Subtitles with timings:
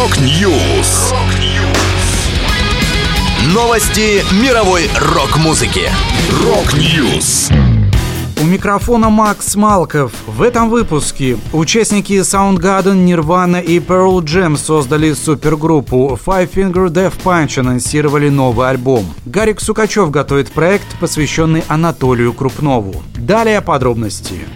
[0.00, 1.12] Rock News.
[3.52, 5.90] Новости мировой рок-музыки.
[6.42, 7.50] Rock News.
[8.40, 10.12] У микрофона Макс Малков.
[10.26, 16.18] В этом выпуске участники Soundgarden, Nirvana и Pearl Jam создали супергруппу.
[16.26, 19.04] Five Finger Death Punch анонсировали новый альбом.
[19.26, 23.02] Гарик Сукачев готовит проект, посвященный Анатолию Крупнову.
[23.18, 24.46] Далее подробности.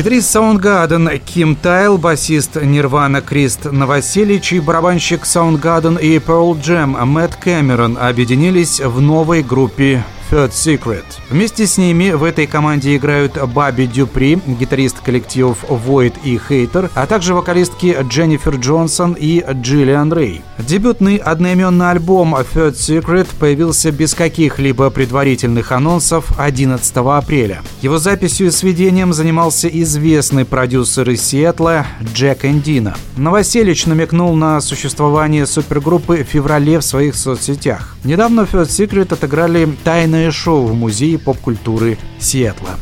[0.00, 7.36] Гитарист Soundgarden Ким Тайл, басист Нирвана Крист Новоселич и барабанщик Soundgarden и Pearl Jam Мэтт
[7.36, 11.04] Кэмерон объединились в новой группе Third Secret.
[11.28, 17.06] Вместе с ними в этой команде играют Баби Дюпри, гитарист коллективов Void и Hater, а
[17.06, 20.42] также вокалистки Дженнифер Джонсон и Джиллиан Рэй.
[20.58, 27.62] Дебютный одноименный альбом Third Secret появился без каких-либо предварительных анонсов 11 апреля.
[27.82, 32.94] Его записью и сведением занимался известный продюсер из Сиэтла Джек Эндина.
[33.16, 37.96] Новоселич намекнул на существование супергруппы в феврале в своих соцсетях.
[38.04, 42.78] Недавно Third Secret отыграли тайное шоу в Музее поп-культуры Сиэтла.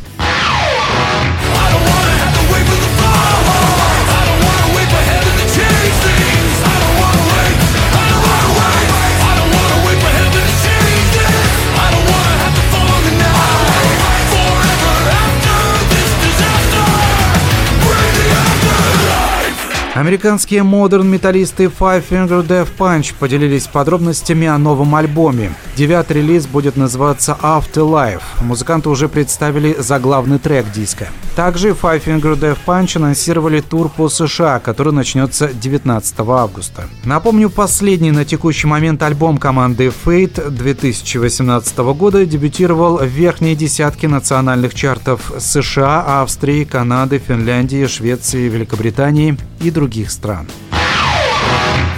[19.98, 25.52] Американские модерн-металлисты Five Finger Death Punch поделились подробностями о новом альбоме.
[25.76, 28.22] Девятый релиз будет называться Afterlife.
[28.40, 31.08] Музыканты уже представили заглавный трек диска.
[31.34, 36.84] Также Five Finger Death Punch анонсировали тур по США, который начнется 19 августа.
[37.04, 44.74] Напомню, последний на текущий момент альбом команды Fate 2018 года дебютировал в верхней десятке национальных
[44.74, 50.46] чартов США, Австрии, Канады, Финляндии, Швеции, Великобритании и других других стран.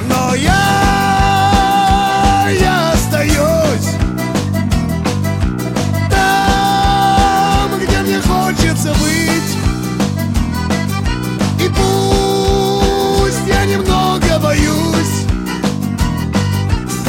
[0.07, 1.69] Но я,
[2.61, 3.97] я остаюсь
[6.09, 9.57] там, где мне хочется быть.
[11.59, 15.27] И пусть я немного боюсь,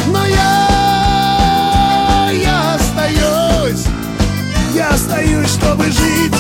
[0.08, 0.72] но я,
[2.34, 3.86] я остаюсь,
[4.74, 6.31] я остаюсь, чтобы жить.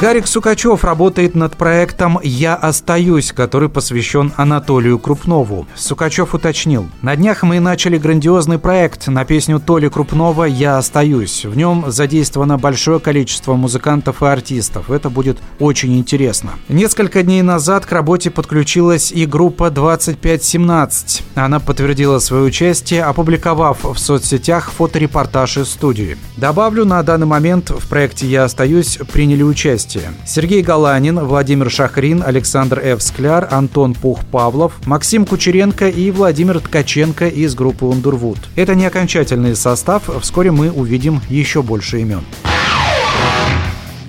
[0.00, 5.66] Гарик Сукачев работает над проектом «Я остаюсь», который посвящен Анатолию Крупнову.
[5.76, 6.88] Сукачев уточнил.
[7.02, 11.44] На днях мы начали грандиозный проект на песню Толи Крупнова «Я остаюсь».
[11.44, 14.90] В нем задействовано большое количество музыкантов и артистов.
[14.90, 16.52] Это будет очень интересно.
[16.70, 21.24] Несколько дней назад к работе подключилась и группа 2517.
[21.34, 26.16] Она подтвердила свое участие, опубликовав в соцсетях фоторепортаж из студии.
[26.38, 30.12] Добавлю, на данный момент в проекте «Я остаюсь» приняли участие участие.
[30.26, 33.02] Сергей Галанин, Владимир Шахрин, Александр Ф.
[33.02, 38.38] Скляр, Антон Пух-Павлов, Максим Кучеренко и Владимир Ткаченко из группы Underwood.
[38.56, 42.24] Это не окончательный состав, вскоре мы увидим еще больше имен.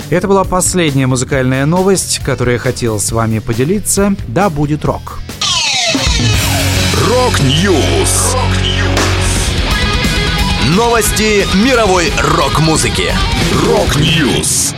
[0.09, 4.13] Это была последняя музыкальная новость, которую я хотел с вами поделиться.
[4.27, 5.19] Да, будет рок.
[7.07, 8.35] Rock News.
[10.75, 13.13] Новости мировой рок-музыки.
[13.67, 14.73] Rock News.